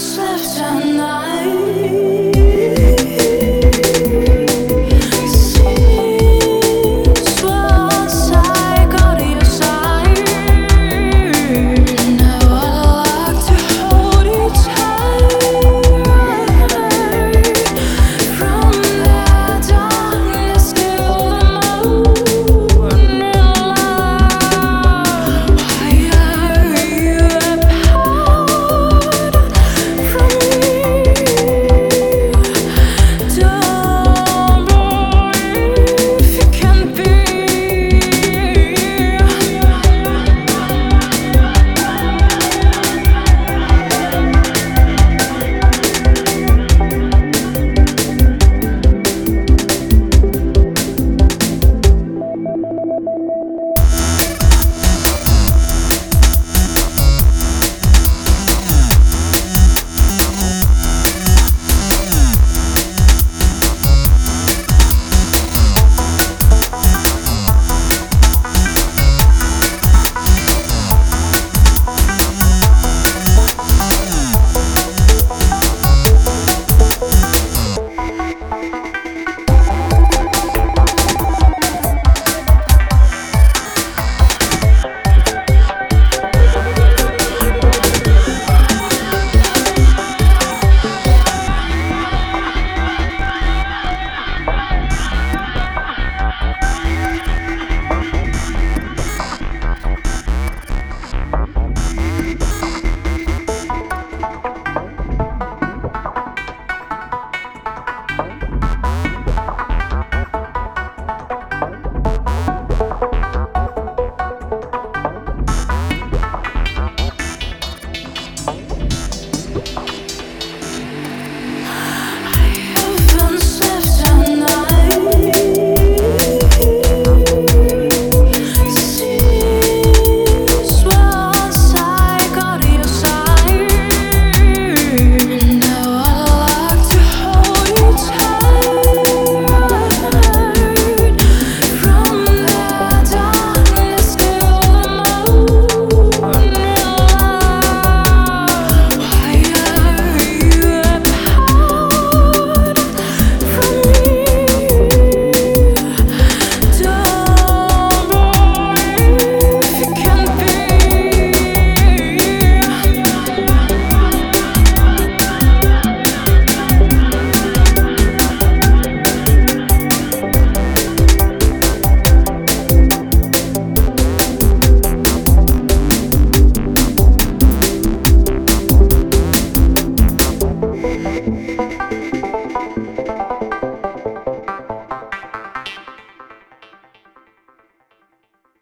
[0.00, 1.59] slept at night.